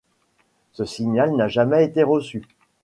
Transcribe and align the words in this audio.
Ce 0.71 0.83
signal 0.83 1.35
n'a 1.35 1.47
jamais 1.47 1.85
été 1.85 2.01
reçu. 2.01 2.41